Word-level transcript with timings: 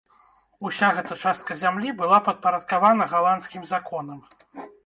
Уся 0.69 0.87
гэта 0.99 1.17
частка 1.25 1.57
зямлі 1.63 1.93
была 2.01 2.19
падпарадкавана 2.31 3.09
галандскім 3.13 3.69
законам. 3.77 4.19